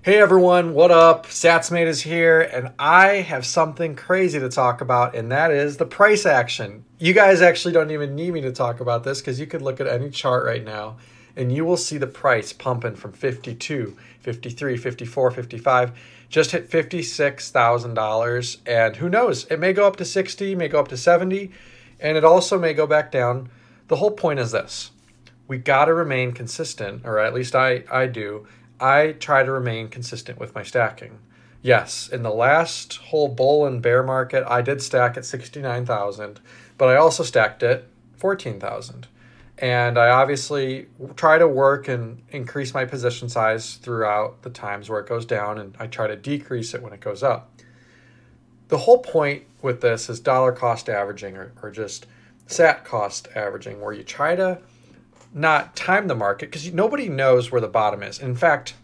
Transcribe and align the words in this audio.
Hey 0.00 0.18
everyone, 0.18 0.74
what 0.74 0.92
up? 0.92 1.26
Satsmate 1.26 1.86
is 1.86 2.02
here, 2.02 2.40
and 2.40 2.70
I 2.78 3.16
have 3.16 3.44
something 3.44 3.96
crazy 3.96 4.38
to 4.38 4.48
talk 4.48 4.80
about, 4.80 5.16
and 5.16 5.32
that 5.32 5.50
is 5.50 5.76
the 5.76 5.86
price 5.86 6.24
action. 6.24 6.84
You 7.00 7.12
guys 7.12 7.42
actually 7.42 7.74
don't 7.74 7.90
even 7.90 8.14
need 8.14 8.32
me 8.32 8.40
to 8.42 8.52
talk 8.52 8.78
about 8.78 9.02
this 9.02 9.20
because 9.20 9.40
you 9.40 9.46
could 9.46 9.60
look 9.60 9.80
at 9.80 9.88
any 9.88 10.10
chart 10.10 10.46
right 10.46 10.64
now 10.64 10.98
and 11.36 11.52
you 11.52 11.64
will 11.64 11.76
see 11.76 11.98
the 11.98 12.06
price 12.06 12.52
pumping 12.52 12.94
from 12.94 13.12
52, 13.12 13.96
53, 14.20 14.76
54, 14.76 15.30
55, 15.32 15.92
just 16.28 16.52
hit 16.52 16.70
$56,000. 16.70 18.56
And 18.66 18.96
who 18.96 19.08
knows? 19.08 19.46
It 19.46 19.58
may 19.58 19.72
go 19.72 19.86
up 19.86 19.96
to 19.96 20.04
60, 20.04 20.54
may 20.54 20.68
go 20.68 20.78
up 20.78 20.88
to 20.88 20.96
70, 20.96 21.50
and 21.98 22.16
it 22.16 22.24
also 22.24 22.56
may 22.56 22.72
go 22.72 22.86
back 22.86 23.10
down. 23.10 23.50
The 23.88 23.96
whole 23.96 24.12
point 24.12 24.38
is 24.38 24.52
this 24.52 24.92
we 25.48 25.58
got 25.58 25.86
to 25.86 25.94
remain 25.94 26.32
consistent, 26.32 27.04
or 27.04 27.18
at 27.18 27.34
least 27.34 27.56
I, 27.56 27.82
I 27.90 28.06
do 28.06 28.46
I 28.80 29.12
try 29.12 29.42
to 29.42 29.50
remain 29.50 29.88
consistent 29.88 30.38
with 30.38 30.54
my 30.54 30.62
stacking. 30.62 31.18
Yes, 31.62 32.08
in 32.08 32.22
the 32.22 32.30
last 32.30 32.96
whole 32.96 33.28
bull 33.28 33.66
and 33.66 33.82
bear 33.82 34.02
market, 34.02 34.44
I 34.46 34.62
did 34.62 34.80
stack 34.80 35.16
at 35.16 35.24
69,000, 35.24 36.40
but 36.76 36.88
I 36.88 36.96
also 36.96 37.24
stacked 37.24 37.62
it 37.62 37.88
14,000. 38.16 39.08
And 39.58 39.98
I 39.98 40.10
obviously 40.10 40.86
try 41.16 41.36
to 41.38 41.48
work 41.48 41.88
and 41.88 42.22
increase 42.30 42.72
my 42.72 42.84
position 42.84 43.28
size 43.28 43.74
throughout 43.74 44.42
the 44.42 44.50
times 44.50 44.88
where 44.88 45.00
it 45.00 45.08
goes 45.08 45.26
down, 45.26 45.58
and 45.58 45.74
I 45.80 45.88
try 45.88 46.06
to 46.06 46.14
decrease 46.14 46.74
it 46.74 46.82
when 46.82 46.92
it 46.92 47.00
goes 47.00 47.24
up. 47.24 47.50
The 48.68 48.78
whole 48.78 48.98
point 48.98 49.44
with 49.60 49.80
this 49.80 50.08
is 50.08 50.20
dollar 50.20 50.52
cost 50.52 50.88
averaging 50.88 51.36
or, 51.36 51.52
or 51.60 51.72
just 51.72 52.06
sat 52.46 52.84
cost 52.84 53.26
averaging, 53.34 53.80
where 53.80 53.92
you 53.92 54.04
try 54.04 54.36
to 54.36 54.60
not 55.32 55.76
time 55.76 56.08
the 56.08 56.14
market 56.14 56.50
because 56.50 56.72
nobody 56.72 57.08
knows 57.08 57.50
where 57.50 57.60
the 57.60 57.68
bottom 57.68 58.02
is. 58.02 58.18
In 58.18 58.34
fact, 58.34 58.74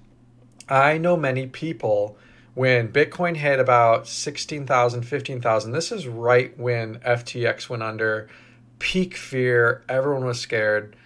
I 0.68 0.98
know 0.98 1.16
many 1.16 1.46
people 1.46 2.16
when 2.54 2.92
Bitcoin 2.92 3.36
hit 3.36 3.58
about 3.58 4.06
16,000, 4.06 5.02
15,000. 5.02 5.72
This 5.72 5.91
is 5.91 6.06
right 6.06 6.56
when 6.58 7.00
FTX 7.00 7.69
went 7.69 7.82
under, 7.82 8.28
peak 8.78 9.16
fear, 9.16 9.82
everyone 9.88 10.24
was 10.24 10.41
scared. 10.41 10.96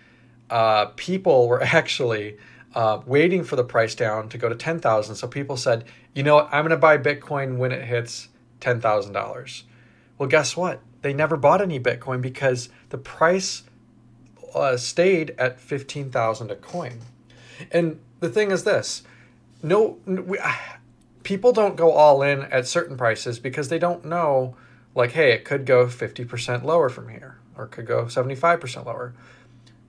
Uh, 0.50 0.86
people 0.96 1.48
were 1.48 1.62
actually 1.62 2.36
uh, 2.74 3.00
waiting 3.06 3.44
for 3.44 3.56
the 3.56 3.64
price 3.64 3.94
down 3.94 4.28
to 4.28 4.38
go 4.38 4.48
to 4.48 4.54
10,000. 4.54 5.14
So 5.14 5.26
people 5.26 5.56
said, 5.56 5.84
you 6.14 6.22
know 6.22 6.36
what, 6.36 6.48
I'm 6.52 6.62
going 6.62 6.70
to 6.70 6.76
buy 6.76 6.98
Bitcoin 6.98 7.56
when 7.56 7.72
it 7.72 7.84
hits 7.84 8.28
$10,000. 8.60 9.62
Well, 10.18 10.28
guess 10.28 10.56
what? 10.56 10.80
They 11.02 11.14
never 11.14 11.36
bought 11.36 11.62
any 11.62 11.80
Bitcoin 11.80 12.20
because 12.20 12.68
the 12.91 12.98
price 12.98 13.62
uh, 14.54 14.77
stayed 14.77 15.34
at 15.38 15.60
15,000 15.60 16.50
a 16.50 16.56
coin. 16.56 17.00
And 17.70 18.00
the 18.20 18.28
thing 18.28 18.50
is 18.50 18.64
this, 18.64 19.02
no 19.62 19.98
we, 20.06 20.38
people 21.22 21.52
don't 21.52 21.77
go 21.77 21.92
all 21.92 22.22
in 22.22 22.42
at 22.42 22.66
certain 22.66 22.96
prices 22.96 23.38
because 23.38 23.69
they 23.69 23.78
don't 23.78 24.04
know 24.04 24.56
like 24.94 25.12
hey, 25.12 25.32
it 25.32 25.44
could 25.44 25.66
go 25.66 25.86
50% 25.86 26.64
lower 26.64 26.88
from 26.88 27.08
here 27.08 27.38
or 27.56 27.66
could 27.66 27.86
go 27.86 28.04
75% 28.04 28.86
lower. 28.86 29.14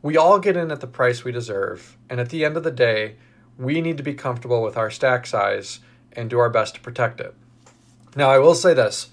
We 0.02 0.18
all 0.18 0.40
get 0.40 0.58
in 0.58 0.72
at 0.72 0.80
the 0.80 0.88
price 0.88 1.24
we 1.24 1.32
deserve, 1.32 1.98
and 2.10 2.20
at 2.20 2.30
the 2.30 2.46
end 2.46 2.56
of 2.56 2.64
the 2.64 2.72
day, 2.72 3.16
we 3.58 3.82
need 3.82 3.98
to 3.98 4.04
be 4.04 4.14
comfortable 4.14 4.64
with 4.64 4.78
our 4.78 4.90
stack 4.90 5.28
size 5.28 5.80
and 6.14 6.30
do 6.30 6.40
our 6.40 6.50
best 6.50 6.76
to 6.76 6.82
protect 6.82 7.20
it. 7.20 7.36
Now, 8.16 8.30
I 8.30 8.40
will 8.40 8.56
say 8.56 8.74
this. 8.74 9.10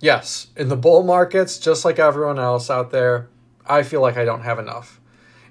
Yes, 0.00 0.48
in 0.56 0.68
the 0.68 0.76
bull 0.76 1.02
markets, 1.02 1.58
just 1.58 1.84
like 1.84 1.98
everyone 1.98 2.38
else 2.38 2.70
out 2.70 2.90
there, 2.90 3.28
I 3.68 3.82
feel 3.82 4.00
like 4.00 4.16
I 4.16 4.24
don't 4.24 4.42
have 4.42 4.58
enough. 4.58 5.00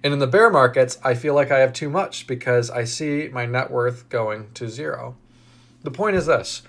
And 0.04 0.14
in 0.14 0.20
the 0.20 0.28
bear 0.28 0.50
markets, 0.50 1.00
I 1.04 1.16
feel 1.16 1.34
like 1.34 1.52
I 1.52 1.60
have 1.60 1.74
too 1.74 1.90
much 1.90 2.28
because 2.28 2.70
I 2.70 2.84
see 2.84 3.30
my 3.32 3.46
net 3.46 3.72
worth 3.72 4.10
going 4.10 4.52
to 4.54 4.70
zero. 4.70 5.16
The 5.84 5.92
point 5.92 6.16
is 6.16 6.26
this 6.26 6.64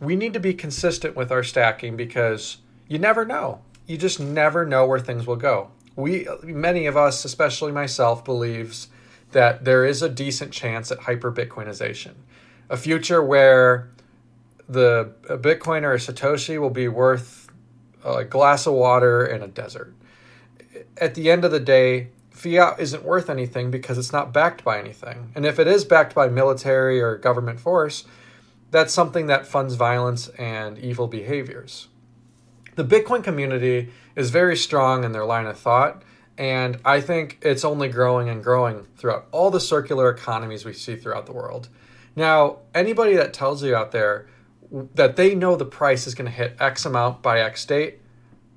we 0.00 0.16
need 0.16 0.32
to 0.32 0.40
be 0.40 0.54
consistent 0.54 1.14
with 1.14 1.30
our 1.30 1.42
stacking 1.42 1.96
because 1.96 2.58
you 2.88 2.98
never 2.98 3.24
know. 3.24 3.60
You 3.86 3.98
just 3.98 4.18
never 4.18 4.64
know 4.64 4.86
where 4.86 4.98
things 4.98 5.26
will 5.26 5.36
go. 5.36 5.70
We, 5.96 6.26
many 6.42 6.86
of 6.86 6.96
us, 6.96 7.24
especially 7.24 7.72
myself, 7.72 8.24
believes 8.24 8.88
that 9.32 9.64
there 9.64 9.84
is 9.84 10.02
a 10.02 10.08
decent 10.08 10.52
chance 10.52 10.90
at 10.90 11.00
hyper 11.00 11.30
Bitcoinization, 11.30 12.14
a 12.70 12.76
future 12.76 13.22
where 13.22 13.90
the 14.68 15.12
Bitcoin 15.28 15.82
or 15.82 15.92
a 15.92 15.98
Satoshi 15.98 16.58
will 16.58 16.70
be 16.70 16.88
worth 16.88 17.48
a 18.04 18.24
glass 18.24 18.66
of 18.66 18.74
water 18.74 19.26
in 19.26 19.42
a 19.42 19.48
desert 19.48 19.94
at 20.96 21.14
the 21.14 21.30
end 21.30 21.44
of 21.44 21.50
the 21.50 21.60
day, 21.60 22.08
fiat 22.30 22.80
isn't 22.80 23.04
worth 23.04 23.28
anything 23.28 23.70
because 23.70 23.98
it's 23.98 24.12
not 24.12 24.32
backed 24.32 24.64
by 24.64 24.78
anything. 24.78 25.32
And 25.34 25.44
if 25.44 25.58
it 25.58 25.66
is 25.66 25.84
backed 25.84 26.14
by 26.14 26.28
military 26.28 27.00
or 27.00 27.16
government 27.16 27.60
force, 27.60 28.04
that's 28.70 28.92
something 28.92 29.26
that 29.26 29.46
funds 29.46 29.74
violence 29.74 30.28
and 30.28 30.78
evil 30.78 31.08
behaviors. 31.08 31.88
The 32.76 32.84
Bitcoin 32.84 33.22
community 33.22 33.90
is 34.16 34.30
very 34.30 34.56
strong 34.56 35.04
in 35.04 35.12
their 35.12 35.24
line 35.24 35.46
of 35.46 35.58
thought, 35.58 36.02
and 36.38 36.78
I 36.84 37.00
think 37.00 37.38
it's 37.42 37.64
only 37.64 37.88
growing 37.88 38.28
and 38.28 38.42
growing 38.42 38.86
throughout 38.96 39.26
all 39.32 39.50
the 39.50 39.60
circular 39.60 40.08
economies 40.08 40.64
we 40.64 40.72
see 40.72 40.96
throughout 40.96 41.26
the 41.26 41.32
world. 41.32 41.68
Now, 42.16 42.58
anybody 42.74 43.14
that 43.16 43.34
tells 43.34 43.62
you 43.62 43.74
out 43.74 43.92
there 43.92 44.26
that 44.94 45.16
they 45.16 45.34
know 45.34 45.56
the 45.56 45.64
price 45.64 46.06
is 46.06 46.14
going 46.14 46.30
to 46.30 46.36
hit 46.36 46.56
X 46.60 46.86
amount 46.86 47.22
by 47.22 47.40
X 47.40 47.64
date, 47.64 48.00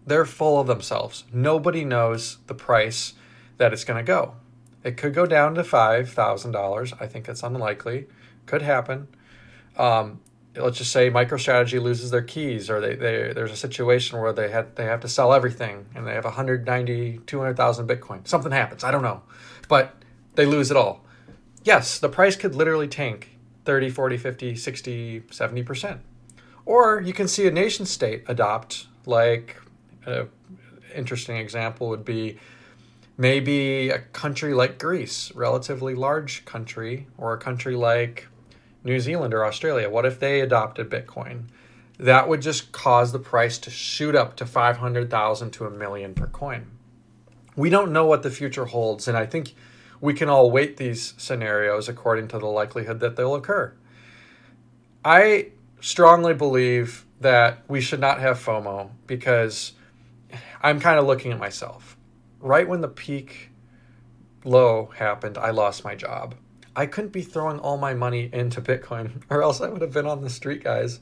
they're 0.06 0.26
full 0.26 0.60
of 0.60 0.68
themselves. 0.68 1.24
Nobody 1.32 1.86
knows 1.86 2.38
the 2.48 2.54
price 2.54 3.14
that 3.58 3.74
it's 3.74 3.84
going 3.84 4.04
to 4.04 4.08
go. 4.08 4.36
It 4.84 4.98
could 4.98 5.14
go 5.14 5.26
down 5.26 5.56
to 5.56 5.64
five 5.64 6.10
thousand 6.10 6.52
dollars. 6.52 6.94
I 7.00 7.08
think 7.08 7.30
it's 7.30 7.44
unlikely. 7.44 8.08
Could 8.46 8.62
happen. 8.62 9.08
Um, 9.78 10.20
let's 10.56 10.78
just 10.78 10.92
say 10.92 11.10
MicroStrategy 11.10 11.82
loses 11.82 12.12
their 12.12 12.22
keys, 12.22 12.70
or 12.70 12.82
they, 12.82 12.96
they 12.96 13.32
there's 13.34 13.52
a 13.52 13.56
situation 13.58 14.20
where 14.20 14.34
they 14.34 14.50
had 14.52 14.76
they 14.76 14.86
have 14.86 15.00
to 15.02 15.08
sell 15.08 15.34
everything, 15.34 15.86
and 15.96 16.06
they 16.06 16.14
have 16.14 16.26
190, 16.26 17.20
200,000 17.26 17.88
Bitcoin. 17.88 18.28
Something 18.28 18.52
happens. 18.52 18.84
I 18.84 18.92
don't 18.92 19.04
know, 19.04 19.22
but 19.68 19.96
they 20.36 20.46
lose 20.46 20.70
it 20.70 20.78
all. 20.78 21.06
Yes, 21.64 22.00
the 22.00 22.10
price 22.10 22.36
could 22.36 22.56
literally 22.56 22.90
tank 22.90 23.38
30, 23.64 23.90
40, 23.90 24.18
50, 24.18 24.56
60, 24.56 25.24
70 25.32 25.64
percent. 25.64 26.02
Or 26.66 27.02
you 27.02 27.14
can 27.14 27.28
see 27.28 27.48
a 27.48 27.52
nation 27.52 27.86
state 27.86 28.24
adopt 28.28 28.88
like 29.06 29.58
an 30.06 30.30
interesting 30.96 31.38
example 31.38 31.90
would 31.90 32.06
be 32.06 32.38
maybe 33.18 33.90
a 33.90 34.00
country 34.00 34.54
like 34.54 34.80
Greece, 34.80 35.32
relatively 35.36 35.96
large 35.96 36.46
country, 36.46 37.08
or 37.18 37.34
a 37.34 37.38
country 37.38 37.76
like 37.76 38.28
New 38.84 39.00
Zealand 39.00 39.34
or 39.34 39.46
Australia. 39.46 39.90
What 39.90 40.06
if 40.06 40.20
they 40.20 40.42
adopted 40.42 40.90
Bitcoin? 40.90 41.44
That 42.00 42.28
would 42.28 42.42
just 42.42 42.72
cause 42.72 43.12
the 43.12 43.20
price 43.20 43.58
to 43.60 43.70
shoot 43.70 44.16
up 44.16 44.36
to 44.38 44.46
500,000 44.46 45.52
to 45.52 45.66
a 45.66 45.70
million 45.70 46.14
per 46.14 46.28
coin. 46.28 46.72
We 47.56 47.70
don't 47.70 47.94
know 47.94 48.06
what 48.06 48.24
the 48.24 48.32
future 48.32 48.66
holds, 48.66 49.08
and 49.08 49.16
I 49.16 49.26
think 49.26 49.54
we 50.02 50.14
can 50.14 50.28
all 50.28 50.50
weight 50.50 50.78
these 50.78 51.14
scenarios 51.18 51.88
according 51.88 52.28
to 52.30 52.40
the 52.40 52.48
likelihood 52.48 53.00
that 53.00 53.16
they'll 53.16 53.36
occur. 53.36 53.74
I 55.06 55.50
strongly 55.80 56.34
believe 56.34 57.06
that 57.22 57.60
we 57.68 57.80
should 57.80 58.00
not 58.00 58.20
have 58.20 58.38
FOMO 58.38 58.90
because 59.06 59.74
I'm 60.64 60.80
kind 60.80 60.98
of 60.98 61.06
looking 61.06 61.34
at 61.34 61.40
myself. 61.40 61.98
Right 62.40 62.68
when 62.68 62.80
the 62.80 62.88
peak 62.88 63.50
low 64.46 64.92
happened, 64.96 65.38
I 65.38 65.50
lost 65.50 65.84
my 65.84 65.94
job. 65.94 66.36
I 66.74 66.86
couldn't 66.86 67.12
be 67.12 67.22
throwing 67.22 67.60
all 67.60 67.78
my 67.78 67.94
money 67.94 68.30
into 68.32 68.62
Bitcoin, 68.62 69.24
or 69.30 69.44
else 69.44 69.60
I 69.60 69.68
would 69.68 69.82
have 69.82 69.92
been 69.92 70.08
on 70.08 70.22
the 70.22 70.30
street, 70.30 70.64
guys. 70.64 71.02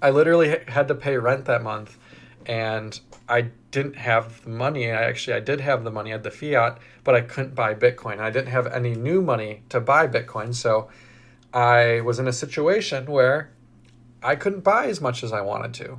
I 0.00 0.10
literally 0.10 0.56
had 0.68 0.86
to 0.88 0.94
pay 0.94 1.16
rent 1.16 1.46
that 1.46 1.64
month, 1.64 1.98
and 2.46 2.98
I 3.28 3.50
didn't 3.72 3.96
have 3.96 4.44
the 4.44 4.50
money. 4.50 4.90
I 4.92 5.02
actually 5.02 5.34
I 5.34 5.40
did 5.40 5.60
have 5.60 5.82
the 5.82 5.90
money, 5.90 6.10
I 6.10 6.12
had 6.12 6.22
the 6.22 6.30
fiat, 6.30 6.78
but 7.02 7.16
I 7.16 7.22
couldn't 7.22 7.56
buy 7.56 7.74
Bitcoin. 7.74 8.20
I 8.20 8.30
didn't 8.30 8.48
have 8.50 8.68
any 8.68 8.94
new 8.94 9.20
money 9.20 9.64
to 9.70 9.80
buy 9.80 10.06
Bitcoin, 10.06 10.54
so 10.54 10.88
I 11.52 12.02
was 12.02 12.20
in 12.20 12.28
a 12.28 12.32
situation 12.32 13.06
where 13.06 13.50
I 14.22 14.36
couldn't 14.36 14.62
buy 14.62 14.86
as 14.86 15.00
much 15.00 15.24
as 15.24 15.32
I 15.32 15.40
wanted 15.40 15.74
to. 15.74 15.98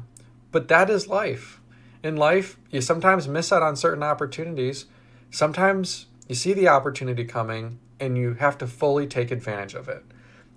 But 0.51 0.69
that 0.69 0.89
is 0.89 1.07
life 1.07 1.59
in 2.07 2.15
life, 2.15 2.57
you 2.71 2.81
sometimes 2.81 3.27
miss 3.27 3.51
out 3.51 3.61
on 3.61 3.75
certain 3.75 4.03
opportunities. 4.03 4.85
Sometimes 5.29 6.07
you 6.27 6.35
see 6.35 6.53
the 6.53 6.67
opportunity 6.67 7.25
coming 7.25 7.79
and 7.99 8.17
you 8.17 8.35
have 8.35 8.57
to 8.59 8.67
fully 8.67 9.07
take 9.07 9.31
advantage 9.31 9.73
of 9.73 9.89
it. 9.89 10.03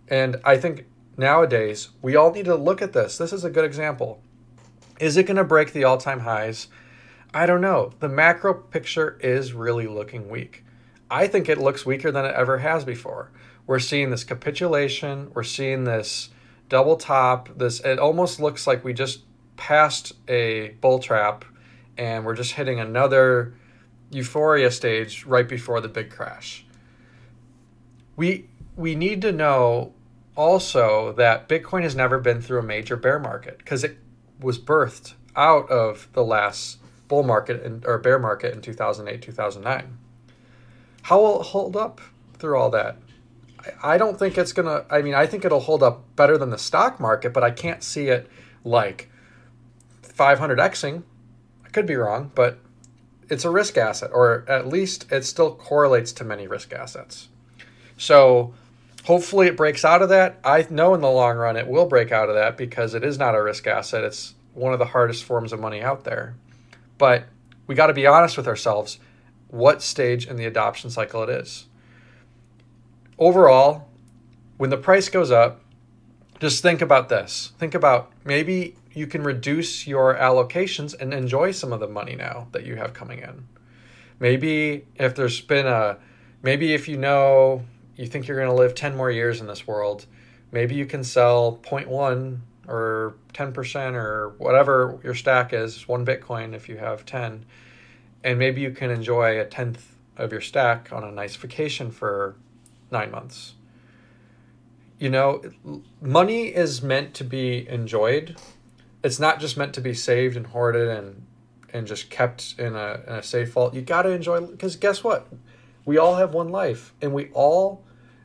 And 0.08 0.40
I 0.44 0.56
think 0.56 0.86
nowadays 1.16 1.90
we 2.02 2.16
all 2.16 2.32
need 2.32 2.46
to 2.46 2.54
look 2.54 2.82
at 2.82 2.92
this. 2.92 3.18
This 3.18 3.32
is 3.32 3.44
a 3.44 3.50
good 3.50 3.64
example. 3.64 4.22
Is 4.98 5.16
it 5.16 5.24
going 5.24 5.36
to 5.36 5.44
break 5.44 5.72
the 5.72 5.84
all 5.84 5.98
time 5.98 6.20
highs? 6.20 6.68
I 7.32 7.46
don't 7.46 7.60
know. 7.60 7.92
The 8.00 8.08
macro 8.08 8.54
picture 8.54 9.18
is 9.22 9.52
really 9.52 9.86
looking 9.86 10.28
weak. 10.28 10.64
I 11.10 11.26
think 11.26 11.48
it 11.48 11.58
looks 11.58 11.86
weaker 11.86 12.10
than 12.10 12.24
it 12.24 12.34
ever 12.34 12.58
has 12.58 12.84
before. 12.84 13.30
We're 13.66 13.78
seeing 13.78 14.10
this 14.10 14.24
capitulation, 14.24 15.30
we're 15.34 15.44
seeing 15.44 15.84
this 15.84 16.30
double 16.68 16.96
top, 16.96 17.48
this 17.56 17.80
it 17.80 17.98
almost 17.98 18.40
looks 18.40 18.66
like 18.66 18.84
we 18.84 18.92
just 18.92 19.20
past 19.60 20.14
a 20.26 20.70
bull 20.80 20.98
trap 20.98 21.44
and 21.98 22.24
we're 22.24 22.34
just 22.34 22.52
hitting 22.52 22.80
another 22.80 23.52
euphoria 24.10 24.70
stage 24.70 25.26
right 25.26 25.46
before 25.46 25.82
the 25.82 25.88
big 25.88 26.10
crash. 26.10 26.64
We 28.16 28.48
we 28.74 28.94
need 28.94 29.20
to 29.20 29.32
know 29.32 29.92
also 30.34 31.12
that 31.12 31.46
Bitcoin 31.46 31.82
has 31.82 31.94
never 31.94 32.18
been 32.18 32.40
through 32.40 32.60
a 32.60 32.62
major 32.62 32.96
bear 32.96 33.18
market 33.18 33.58
because 33.58 33.84
it 33.84 33.98
was 34.40 34.58
birthed 34.58 35.12
out 35.36 35.70
of 35.70 36.08
the 36.14 36.24
last 36.24 36.78
bull 37.08 37.22
market 37.22 37.62
in, 37.62 37.82
or 37.84 37.98
bear 37.98 38.18
market 38.18 38.54
in 38.54 38.62
2008, 38.62 39.20
2009. 39.20 39.98
How 41.02 41.20
will 41.20 41.42
it 41.42 41.48
hold 41.48 41.76
up 41.76 42.00
through 42.38 42.56
all 42.56 42.70
that? 42.70 42.96
I, 43.82 43.94
I 43.94 43.98
don't 43.98 44.18
think 44.18 44.38
it's 44.38 44.52
going 44.52 44.66
to, 44.66 44.86
I 44.92 45.02
mean, 45.02 45.14
I 45.14 45.26
think 45.26 45.44
it'll 45.44 45.60
hold 45.60 45.82
up 45.82 46.16
better 46.16 46.38
than 46.38 46.48
the 46.48 46.58
stock 46.58 46.98
market, 46.98 47.34
but 47.34 47.44
I 47.44 47.50
can't 47.50 47.82
see 47.82 48.08
it 48.08 48.26
like 48.64 49.09
500xing. 50.20 51.02
I 51.64 51.68
could 51.70 51.86
be 51.86 51.96
wrong, 51.96 52.30
but 52.34 52.58
it's 53.30 53.46
a 53.46 53.50
risk 53.50 53.78
asset, 53.78 54.10
or 54.12 54.44
at 54.46 54.68
least 54.68 55.10
it 55.10 55.24
still 55.24 55.54
correlates 55.54 56.12
to 56.12 56.24
many 56.24 56.46
risk 56.46 56.74
assets. 56.74 57.28
So 57.96 58.52
hopefully 59.04 59.46
it 59.46 59.56
breaks 59.56 59.84
out 59.84 60.02
of 60.02 60.10
that. 60.10 60.38
I 60.44 60.66
know 60.68 60.94
in 60.94 61.00
the 61.00 61.10
long 61.10 61.38
run 61.38 61.56
it 61.56 61.66
will 61.66 61.86
break 61.86 62.12
out 62.12 62.28
of 62.28 62.34
that 62.34 62.58
because 62.58 62.92
it 62.92 63.02
is 63.02 63.18
not 63.18 63.34
a 63.34 63.42
risk 63.42 63.66
asset. 63.66 64.04
It's 64.04 64.34
one 64.52 64.74
of 64.74 64.78
the 64.78 64.86
hardest 64.86 65.24
forms 65.24 65.52
of 65.52 65.60
money 65.60 65.80
out 65.80 66.04
there. 66.04 66.34
But 66.98 67.24
we 67.66 67.74
got 67.74 67.86
to 67.86 67.94
be 67.94 68.06
honest 68.06 68.36
with 68.36 68.48
ourselves 68.48 68.98
what 69.48 69.80
stage 69.80 70.26
in 70.26 70.36
the 70.36 70.44
adoption 70.44 70.90
cycle 70.90 71.22
it 71.22 71.30
is. 71.30 71.66
Overall, 73.18 73.88
when 74.58 74.70
the 74.70 74.76
price 74.76 75.08
goes 75.08 75.30
up, 75.30 75.60
just 76.40 76.62
think 76.62 76.82
about 76.82 77.08
this. 77.08 77.52
Think 77.58 77.74
about 77.74 78.12
maybe 78.24 78.76
you 78.92 79.06
can 79.06 79.22
reduce 79.22 79.86
your 79.86 80.14
allocations 80.14 80.94
and 80.98 81.14
enjoy 81.14 81.52
some 81.52 81.72
of 81.72 81.80
the 81.80 81.88
money 81.88 82.16
now 82.16 82.48
that 82.52 82.64
you 82.64 82.76
have 82.76 82.92
coming 82.92 83.20
in. 83.20 83.46
Maybe 84.18 84.86
if 84.96 85.14
there's 85.14 85.40
been 85.40 85.66
a, 85.66 85.98
maybe 86.42 86.74
if 86.74 86.88
you 86.88 86.96
know 86.96 87.64
you 87.96 88.06
think 88.06 88.26
you're 88.26 88.36
going 88.36 88.50
to 88.50 88.54
live 88.54 88.74
10 88.74 88.96
more 88.96 89.10
years 89.10 89.40
in 89.40 89.46
this 89.46 89.66
world, 89.66 90.06
maybe 90.52 90.74
you 90.74 90.86
can 90.86 91.04
sell 91.04 91.60
0.1 91.62 92.38
or 92.66 93.14
10% 93.34 93.94
or 93.94 94.34
whatever 94.38 94.98
your 95.02 95.14
stack 95.14 95.52
is, 95.52 95.88
one 95.88 96.04
Bitcoin 96.04 96.54
if 96.54 96.68
you 96.68 96.76
have 96.78 97.04
10, 97.04 97.44
and 98.24 98.38
maybe 98.38 98.60
you 98.60 98.70
can 98.70 98.90
enjoy 98.90 99.40
a 99.40 99.44
tenth 99.44 99.96
of 100.16 100.32
your 100.32 100.40
stack 100.40 100.92
on 100.92 101.02
a 101.04 101.10
nice 101.10 101.36
vacation 101.36 101.90
for 101.90 102.36
nine 102.90 103.10
months. 103.10 103.54
You 104.98 105.08
know, 105.08 105.42
money 106.02 106.48
is 106.48 106.82
meant 106.82 107.14
to 107.14 107.24
be 107.24 107.66
enjoyed. 107.68 108.36
It's 109.02 109.18
not 109.18 109.40
just 109.40 109.56
meant 109.56 109.74
to 109.74 109.80
be 109.80 109.94
saved 109.94 110.36
and 110.36 110.46
hoarded 110.46 110.88
and 110.88 111.26
and 111.72 111.86
just 111.86 112.10
kept 112.10 112.56
in 112.58 112.74
a, 112.74 113.00
in 113.06 113.14
a 113.14 113.22
safe 113.22 113.52
vault. 113.52 113.74
You 113.74 113.82
got 113.82 114.02
to 114.02 114.10
enjoy 114.10 114.40
because 114.40 114.76
guess 114.76 115.04
what? 115.04 115.28
We 115.84 115.98
all 115.98 116.16
have 116.16 116.34
one 116.34 116.48
life, 116.48 116.92
and 117.00 117.12
we 117.12 117.30
all 117.32 117.84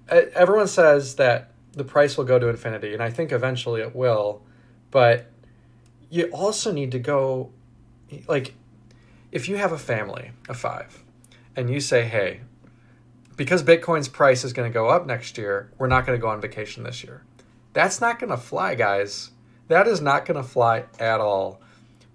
everyone 0.10 0.68
says 0.68 1.16
that 1.16 1.52
the 1.74 1.84
price 1.84 2.18
will 2.18 2.26
go 2.26 2.40
to 2.40 2.48
infinity, 2.48 2.94
and 2.94 3.02
I 3.02 3.10
think 3.10 3.32
eventually 3.32 3.82
it 3.82 3.96
will. 3.96 4.42
But 4.92 5.32
you 6.10 6.26
also 6.28 6.72
need 6.72 6.92
to 6.92 7.00
go, 7.00 7.52
like, 8.28 8.54
if 9.32 9.50
you 9.50 9.58
have 9.58 9.72
a 9.72 9.78
family 9.78 10.32
of 10.48 10.58
five, 10.58 11.04
and 11.56 11.70
you 11.70 11.80
say, 11.80 12.04
hey, 12.04 12.42
because 13.36 13.64
Bitcoin's 13.64 14.08
price 14.08 14.44
is 14.44 14.54
going 14.54 14.70
to 14.70 14.74
go 14.74 14.88
up 14.88 15.06
next 15.06 15.38
year, 15.38 15.72
we're 15.78 15.88
not 15.88 16.06
going 16.06 16.18
to 16.18 16.22
go 16.22 16.30
on 16.30 16.40
vacation 16.40 16.84
this 16.84 17.04
year. 17.04 17.24
That's 17.74 18.00
not 18.00 18.20
going 18.20 18.30
to 18.30 18.38
fly, 18.38 18.76
guys. 18.76 19.32
That 19.68 19.88
is 19.88 20.02
not 20.02 20.26
going 20.26 20.42
to 20.42 20.48
fly 20.48 20.86
at 21.00 21.20
all. 21.20 21.62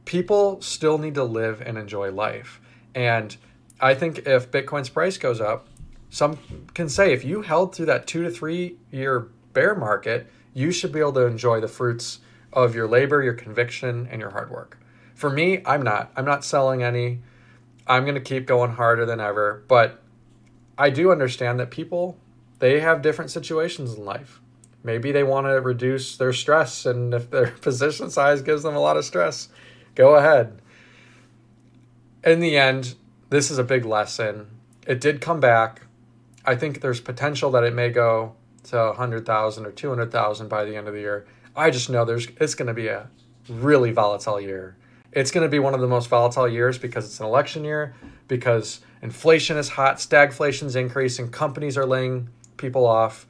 People 0.04 0.60
still 0.60 0.98
need 0.98 1.14
to 1.14 1.24
live 1.24 1.60
and 1.60 1.76
enjoy 1.76 2.10
life. 2.10 2.60
And 2.94 3.36
I 3.80 3.94
think 3.94 4.26
if 4.26 4.50
Bitcoin's 4.50 4.88
price 4.88 5.18
goes 5.18 5.40
up, 5.40 5.66
some 6.10 6.38
can 6.74 6.88
say 6.88 7.12
if 7.12 7.24
you 7.24 7.42
held 7.42 7.74
through 7.74 7.86
that 7.86 8.06
two 8.06 8.22
to 8.24 8.30
three 8.30 8.76
year 8.90 9.28
bear 9.52 9.74
market, 9.74 10.26
you 10.54 10.72
should 10.72 10.92
be 10.92 10.98
able 10.98 11.12
to 11.12 11.26
enjoy 11.26 11.60
the 11.60 11.68
fruits 11.68 12.20
of 12.52 12.74
your 12.74 12.88
labor, 12.88 13.22
your 13.22 13.34
conviction, 13.34 14.08
and 14.10 14.20
your 14.20 14.30
hard 14.30 14.50
work. 14.50 14.78
For 15.14 15.30
me, 15.30 15.62
I'm 15.64 15.82
not. 15.82 16.10
I'm 16.16 16.24
not 16.24 16.44
selling 16.44 16.82
any. 16.82 17.20
I'm 17.86 18.04
going 18.04 18.14
to 18.14 18.20
keep 18.20 18.46
going 18.46 18.72
harder 18.72 19.06
than 19.06 19.20
ever. 19.20 19.62
But 19.68 20.02
I 20.76 20.90
do 20.90 21.12
understand 21.12 21.60
that 21.60 21.70
people, 21.70 22.16
they 22.58 22.80
have 22.80 23.02
different 23.02 23.30
situations 23.30 23.94
in 23.94 24.04
life. 24.04 24.40
Maybe 24.82 25.12
they 25.12 25.22
want 25.22 25.46
to 25.46 25.60
reduce 25.60 26.16
their 26.16 26.32
stress, 26.32 26.86
and 26.86 27.12
if 27.12 27.30
their 27.30 27.48
position 27.60 28.10
size 28.10 28.42
gives 28.42 28.62
them 28.62 28.74
a 28.74 28.80
lot 28.80 28.96
of 28.96 29.04
stress, 29.04 29.48
go 29.94 30.16
ahead. 30.16 30.60
In 32.24 32.40
the 32.40 32.56
end, 32.56 32.94
this 33.28 33.50
is 33.50 33.58
a 33.58 33.64
big 33.64 33.84
lesson. 33.84 34.46
It 34.86 35.00
did 35.00 35.20
come 35.20 35.40
back. 35.40 35.82
I 36.44 36.56
think 36.56 36.80
there's 36.80 37.00
potential 37.00 37.50
that 37.52 37.64
it 37.64 37.74
may 37.74 37.90
go 37.90 38.34
to 38.64 38.76
100,000 38.76 39.66
or 39.66 39.70
200,000 39.70 40.48
by 40.48 40.64
the 40.64 40.76
end 40.76 40.88
of 40.88 40.94
the 40.94 41.00
year. 41.00 41.26
I 41.54 41.70
just 41.70 41.90
know 41.90 42.04
there's 42.04 42.28
it's 42.40 42.54
going 42.54 42.68
to 42.68 42.74
be 42.74 42.88
a 42.88 43.08
really 43.48 43.92
volatile 43.92 44.40
year. 44.40 44.76
It's 45.12 45.30
going 45.30 45.42
to 45.42 45.48
be 45.48 45.58
one 45.58 45.74
of 45.74 45.80
the 45.80 45.88
most 45.88 46.08
volatile 46.08 46.48
years 46.48 46.78
because 46.78 47.04
it's 47.04 47.20
an 47.20 47.26
election 47.26 47.64
year, 47.64 47.94
because 48.28 48.80
inflation 49.02 49.56
is 49.56 49.70
hot, 49.70 49.96
stagflation's 49.96 50.76
increasing, 50.76 51.30
companies 51.30 51.76
are 51.76 51.86
laying 51.86 52.28
people 52.56 52.86
off. 52.86 53.26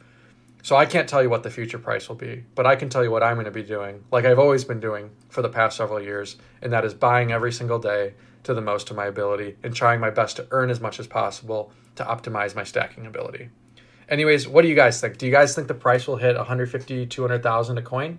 So 0.62 0.76
I 0.76 0.86
can't 0.86 1.08
tell 1.08 1.22
you 1.22 1.30
what 1.30 1.42
the 1.42 1.50
future 1.50 1.78
price 1.78 2.08
will 2.08 2.16
be, 2.16 2.44
but 2.54 2.66
I 2.66 2.76
can 2.76 2.88
tell 2.88 3.02
you 3.02 3.10
what 3.10 3.22
I'm 3.22 3.36
going 3.36 3.46
to 3.46 3.50
be 3.50 3.62
doing, 3.62 4.04
like 4.10 4.24
I've 4.24 4.38
always 4.38 4.64
been 4.64 4.80
doing 4.80 5.10
for 5.28 5.42
the 5.42 5.48
past 5.48 5.76
several 5.76 6.00
years, 6.00 6.36
and 6.60 6.72
that 6.72 6.84
is 6.84 6.92
buying 6.92 7.32
every 7.32 7.52
single 7.52 7.78
day 7.78 8.14
to 8.42 8.54
the 8.54 8.60
most 8.60 8.90
of 8.90 8.96
my 8.96 9.06
ability 9.06 9.56
and 9.62 9.74
trying 9.74 10.00
my 10.00 10.10
best 10.10 10.36
to 10.36 10.46
earn 10.50 10.70
as 10.70 10.80
much 10.80 11.00
as 11.00 11.06
possible 11.06 11.72
to 11.96 12.04
optimize 12.04 12.54
my 12.54 12.64
stacking 12.64 13.06
ability. 13.06 13.48
Anyways, 14.08 14.48
what 14.48 14.62
do 14.62 14.68
you 14.68 14.74
guys 14.74 15.00
think? 15.00 15.18
Do 15.18 15.26
you 15.26 15.32
guys 15.32 15.54
think 15.54 15.68
the 15.68 15.74
price 15.74 16.06
will 16.06 16.16
hit 16.16 16.36
150, 16.36 17.06
200,000 17.06 17.78
a 17.78 17.82
coin? 17.82 18.18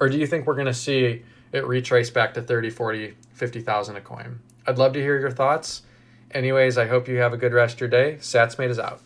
Or 0.00 0.08
do 0.08 0.18
you 0.18 0.26
think 0.26 0.46
we're 0.46 0.54
going 0.54 0.66
to 0.66 0.74
see 0.74 1.22
it 1.52 1.66
retrace 1.66 2.10
back 2.10 2.34
to 2.34 2.42
30, 2.42 2.70
40, 2.70 3.14
50,000 3.32 3.96
a 3.96 4.00
coin? 4.00 4.40
I'd 4.66 4.78
love 4.78 4.92
to 4.94 5.00
hear 5.00 5.18
your 5.18 5.30
thoughts. 5.30 5.82
Anyways, 6.32 6.76
I 6.76 6.86
hope 6.86 7.06
you 7.06 7.18
have 7.18 7.32
a 7.32 7.36
good 7.36 7.52
rest 7.52 7.74
of 7.74 7.80
your 7.80 7.90
day. 7.90 8.16
SatsMate 8.16 8.70
is 8.70 8.78
out. 8.78 9.00